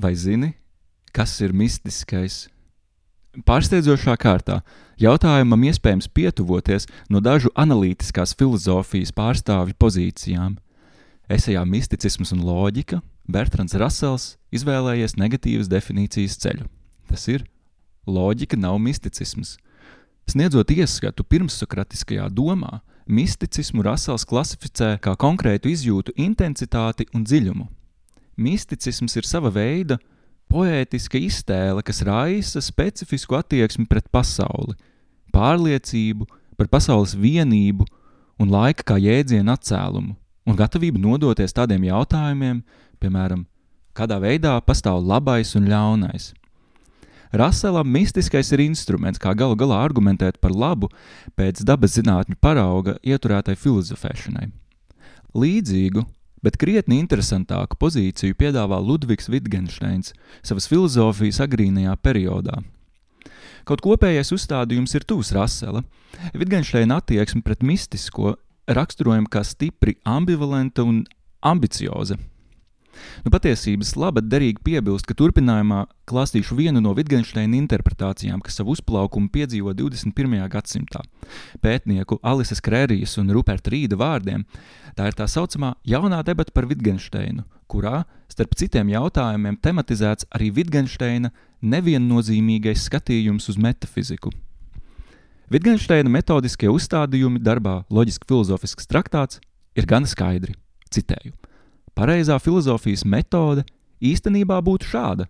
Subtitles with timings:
[0.00, 0.54] Vai zini,
[1.12, 2.46] kas ir mistiskais?
[3.44, 4.62] Pārsteidzošā kārtā
[4.96, 10.54] jautājumam iespējams pietuvoties no dažu analītiskās filozofijas pārstāvju pozīcijām.
[11.28, 14.24] Esejā misticisms un loģika Bertrands Rasels
[14.56, 16.64] izvēlējies negatīvas definīcijas ceļu.
[17.10, 17.44] Tas ir
[18.08, 19.58] loģika nav misticisms.
[20.30, 27.68] Sniedzot ieskatu pirmsokratiskajā domā, misticismu Rasels klasificē kā konkrētu izjūtu intensitāti un dziļumu.
[28.36, 29.98] Misticisms ir sava veida
[30.50, 34.76] poētiska iztēle, kas raisa specifisku attieksmi pret pasauli,
[35.34, 36.26] pārliecību
[36.58, 37.86] par pasaules vienību
[38.40, 40.16] un laika kā jēdzienu atcēlumu,
[40.46, 42.62] un gatavību nodoties tādiem jautājumiem,
[43.00, 43.46] piemēram,
[43.96, 46.32] kādā veidā pastāv labais un ļaunais.
[47.30, 50.88] Raselam mistiskais ir instruments, kā galu galā argumentēt par labu
[51.38, 54.48] pēc dabas zinātņu parauga ieturētai filozofēšanai.
[55.38, 56.02] Līdzīgu,
[56.44, 62.60] bet krietni interesantāku pozīciju piedāvā Ludvigs Wittgensteins savas filozofijas agrīnajā periodā.
[63.68, 65.84] Kaut kopējais uzstādījums ir tūs Rasela.
[66.34, 68.34] Wittgensteina attieksme pret mistisko
[68.70, 71.04] raksturojama kā stipri ambivalenta un
[71.44, 72.16] ambicioza.
[73.24, 79.30] Nu, patiesības labad derīgi piebilst, ka turpinājumā klāstīšu vienu no Wittgensteina interpretācijām, kas savu uzplaukumu
[79.34, 80.36] piedzīvo 21.
[80.52, 81.02] gadsimtā.
[81.62, 84.46] Pētnieku Alises Krērijas un Ruperta Rīda vārdiem
[84.96, 91.32] tā ir tā saucamā jaunā debata par Wittgensteinu, kurā, starp citiem jautājumiem, tematizēts arī Wittgensteina
[91.60, 94.32] neviennozīmīgais skatījums uz metafiziku.
[95.50, 99.40] Wittgensteina metodiskie uzstādījumi darbā Loģiski filozofisks traktāts
[99.74, 100.54] ir gana skaidri.
[100.94, 101.34] Citēju:
[101.98, 103.64] Pareizā filozofijas metode
[104.00, 105.26] īstenībā būtu šāda: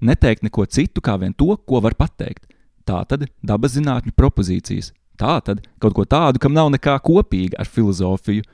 [0.00, 2.46] neteikt neko citu kā vien to, ko var pateikt.
[2.84, 7.70] Tā tad dabas zinātņu propozīcijas, tā tad kaut ko tādu, kam nav nekā kopīga ar
[7.70, 8.44] filozofiju.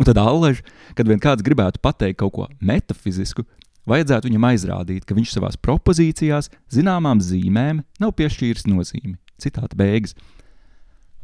[0.00, 0.62] Un tad allaž,
[0.96, 3.44] kad vien kāds gribētu pateikt kaut ko metafizisku,
[3.88, 9.16] vajadzētu viņam aizrādīt, ka viņš savās propozīcijās zināmām zīmēm nav piešķīris nozīmi.
[9.40, 10.14] Citāta beigas.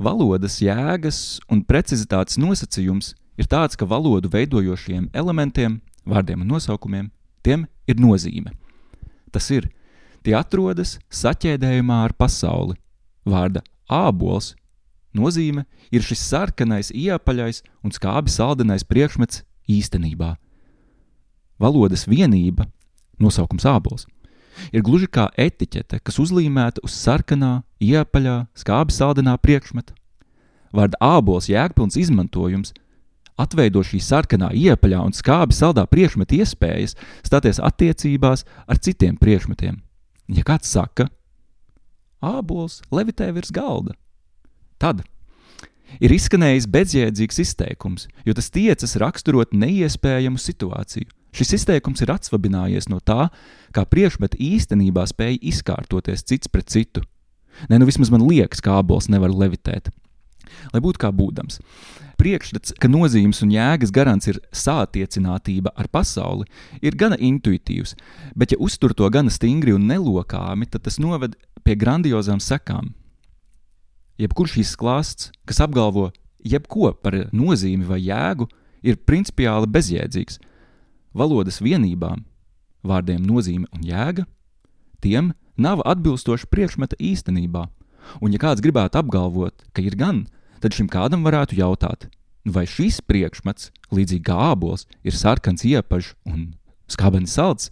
[0.00, 7.10] Valodas jēgas un precizitātes nosacījums ir tāds, ka valodu veidojošiem elementiem, vārdiem un nosaukumiem,
[7.44, 8.52] tiem ir nozīme.
[9.30, 9.68] Tas ir,
[10.24, 12.76] tie atrodas saķēdējumā ar pasauli.
[13.26, 14.54] Vārda ābols
[15.16, 20.36] nozīme ir šis sarkanais, iepaļais un skābi saldenais priekšmets īstenībā.
[21.60, 22.66] Valodas vienība,
[23.18, 24.04] nosaukums ābols,
[24.72, 29.94] ir gluži kā etiķete, kas uzlīmēta uz sarkanā, iepaļā, skābi saldenā priekšmeta.
[30.76, 32.74] Vārda ābols jēgpilns izmantojums–
[33.40, 39.80] atveido šī sarkanā iepaļā un skābi saldā priekšmeta iespējas stāties attiecībās ar citiem priekšmetiem.
[40.32, 41.08] Ja kāds saka,
[42.24, 43.94] ābols levitē virs galda,
[44.82, 45.04] tad
[46.02, 51.06] ir izskanējis bezjēdzīgs izteikums, jo tas tiecas raksturot neiespējamu situāciju.
[51.36, 53.28] Šis izteikums ir atsvabinājies no tā,
[53.76, 57.04] kā priekšmeti īstenībā spēja izkārtoties cits pret citu.
[57.68, 59.90] Nē, nu vismaz man liekas, ka ābols nevar levitēt.
[60.72, 61.60] Lai būtu kā būdams,
[62.20, 66.46] priekšstats, ka nozīmes un jēgas garants ir sātiecinātība ar pasauli,
[66.80, 67.96] ir gana intuitīvs,
[68.36, 72.94] bet ja uztur to gana stingri un nelokāmi, tad tas noved pie grandiozām sekām.
[74.16, 76.08] Jebkurš izklāsts, kas apgalvo
[76.46, 78.48] jebko par nozīmi vai jēgu,
[78.86, 80.38] ir principiāli bezjēdzīgs.
[81.16, 82.24] Valodas vienībām,
[82.86, 84.26] vārdiem nozīme un jēga,
[85.00, 87.66] tiem nav atbilstoša priekšmeta īstenībā.
[88.20, 90.24] Un, ja kāds gribētu apgalvot, ka ir gan,
[90.62, 92.08] tad šim kādam varētu jautāt,
[92.46, 96.54] vai šis priekšmets, līdzīgi kā ābols, ir sarkans iepažs un
[96.90, 97.70] skābens salds,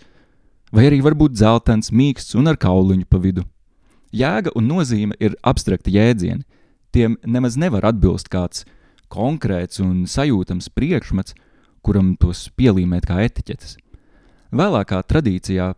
[0.75, 3.47] vai arī varbūt dzeltens, mīksts un ar kauliņu pa vidu.
[4.15, 6.45] Jēga un nozīme ir abstrakti jēdzieni.
[6.95, 8.63] Tiem nemaz nevar atbilst kāds
[9.11, 11.35] konkrēts un sajūtams priekšmets,
[11.83, 13.77] kuram tos pielīmēt kā etiķetes.
[14.55, 15.73] Vēlākā tradīcijā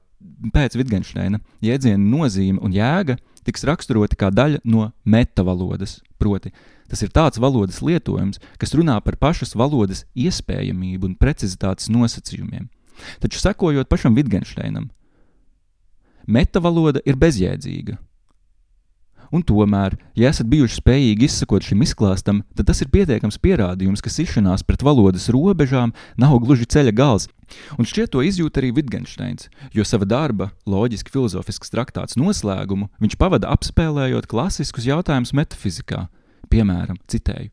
[0.55, 6.53] pēc Wittgensteina jēdziena nozīme un jēga tiks raksturoti kā daļa no metavalodas, proti,
[6.91, 12.69] Tas ir tāds valodas lietojums, kas runā par pašas valodas iespējamību un precizitātes nosacījumiem.
[13.21, 14.89] Taču sekojot pašam Wittgensteinam,
[16.27, 17.99] metavaloda ir bezjēdzīga.
[19.35, 24.13] Un tomēr, ja esat bijuši spējīgi izsakot šim izklāstam, tad tas ir pietiekams pierādījums, ka
[24.13, 27.31] sišanās pret valodas robežām nav gluži ceļa gals.
[27.79, 33.51] Un šķiet to izjūt arī Wittgensteins, jo sava darba, loģiski filozofisks traktāts noslēgumu viņš pavada
[33.55, 36.07] apspēlējot klasiskus jautājumus metafizikā,
[36.53, 37.51] Piemēram, citēju: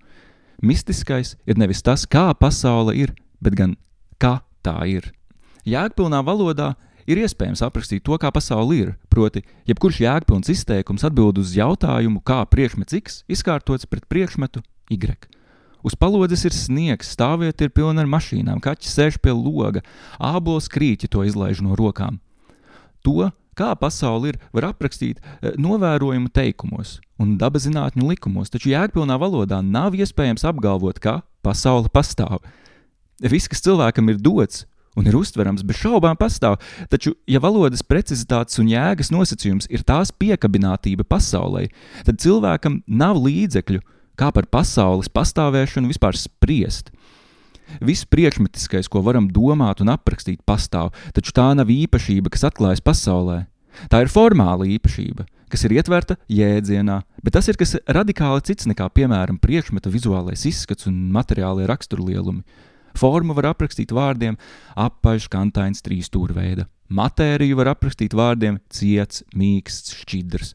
[0.63, 3.75] Mistiskais ir nevis tas, kā pasaule ir, bet gan
[4.21, 5.09] kā tā ir.
[5.67, 6.73] Jēgpilnā valodā
[7.09, 8.95] ir iespējams aprakstīt to, kā pasaule ir.
[9.11, 14.63] Proti, jebkurš jēgpilns izteikums atbild uz jautājumu, kā priekšmets X izkārtots pret priekšmetu
[14.93, 15.29] Y.
[15.83, 19.83] Uz palodzes ir sniegs, stāvvieta ir pilna ar mašīnām, kaķis sēž pie loga,
[20.15, 22.21] ābols krīķi to izlaiž no rokām.
[23.03, 23.27] To,
[23.59, 29.97] kā pasaule ir, var aprakstīt eh, novērojumu teikumos un dabaszinātņu likumos, taču jēgpilnā valodā nav
[29.99, 32.39] iespējams apgalvot, ka pasaule pastāv.
[33.19, 34.63] Viss, kas cilvēkam ir dots
[34.99, 36.59] un ir uztverams, bez šaubām pastāv,
[36.91, 41.67] taču, ja valodas precizitātes un jēgas nosacījums ir tās piekabinātība pasaulē,
[42.07, 43.81] tad cilvēkam nav līdzekļu,
[44.19, 46.91] kā par pasaules pastāvēšanu vispār spriest.
[47.81, 53.45] Viss priekšmetiskais, ko varam domāt un aprakstīt, pastāv, taču tā nav īpašība, kas atklājas pasaulē.
[53.89, 58.85] Tā ir formāla īpašība, kas ir ietverta jēdzienā, bet tas ir kas radikāli cits nekā,
[58.93, 62.43] piemēram, priekšmeta vizuālais izskats un materiālie raksturlielumi.
[62.97, 64.37] Formu var aprakstīt vārdiem
[64.79, 66.67] apaļš, kantains, trīs stūrveida.
[66.93, 70.53] Matēriju var aprakstīt vārdiem ciets, mīksts, šķidrs.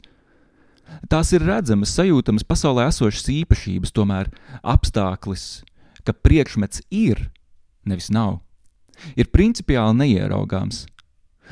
[1.09, 4.29] Tās ir redzamas, sajūtamas pasaulē esošas īpašības, tomēr
[4.63, 5.43] apstākļus,
[6.07, 7.27] ka priekšmets ir,
[7.85, 8.39] nevis nav,
[9.19, 10.85] ir principiāli neieraugāms.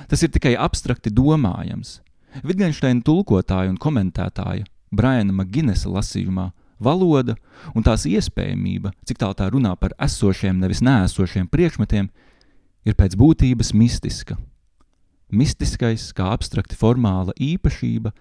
[0.09, 1.99] Tas ir tikai abstrakti domājams.
[2.45, 7.35] Wittgensteina tulkotāja un komentētāja Briana Maginesa lasījumā valoda
[7.75, 12.09] un tās iespējamība, cik tālu tā runā par esošiem, nevis nēsošiem priekšmetiem,
[12.87, 14.37] ir pēc būtības mistiska.
[15.27, 18.13] Mistiskais, kā abstrakti formāla īpašība,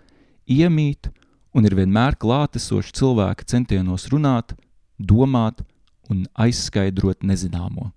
[0.50, 1.10] iemīt
[1.54, 4.56] un ir vienmēr klātesoši cilvēka centienos runāt,
[4.98, 5.62] domāt
[6.10, 7.92] un aizskaidrot nezināmo.